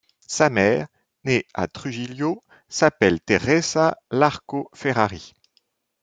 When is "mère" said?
0.49-0.87